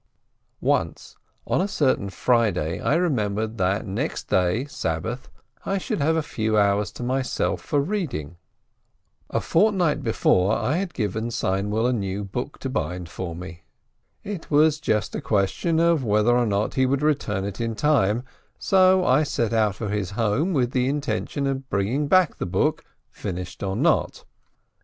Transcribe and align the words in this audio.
Once, 0.61 1.15
on 1.45 1.61
a 1.61 1.67
certain 1.67 2.09
Friday, 2.09 2.79
I 2.81 2.95
remembered 2.95 3.59
that 3.59 3.85
next 3.85 4.29
day, 4.29 4.65
Sabbath, 4.65 5.29
I 5.63 5.77
should 5.77 5.99
have 6.01 6.15
a 6.15 6.23
few 6.23 6.57
hours 6.57 6.91
to 6.93 7.03
myself 7.03 7.61
for 7.61 7.79
reading. 7.79 8.37
A 9.29 9.39
fortnight 9.39 10.01
before 10.01 10.55
I 10.57 10.77
had 10.77 10.95
given 10.95 11.29
Seinwill 11.29 11.85
a 11.85 11.93
new 11.93 12.23
book 12.23 12.57
to 12.61 12.67
bind 12.71 13.09
for 13.09 13.35
me. 13.35 13.61
It 14.23 14.49
was 14.49 14.79
just 14.79 15.13
a 15.13 15.21
question 15.21 15.77
whether 16.01 16.35
or 16.35 16.47
not 16.47 16.73
he 16.73 16.87
would 16.87 17.03
return 17.03 17.45
it 17.45 17.61
in 17.61 17.75
time, 17.75 18.23
so 18.57 19.05
I 19.05 19.21
set 19.21 19.53
out 19.53 19.75
for 19.75 19.89
his 19.89 20.09
home, 20.17 20.51
with 20.51 20.71
the 20.71 20.89
intention 20.89 21.45
of 21.45 21.69
bringing 21.69 22.07
back 22.07 22.37
the 22.39 22.47
book, 22.47 22.83
finished 23.11 23.61
or 23.61 23.75
not. 23.75 24.25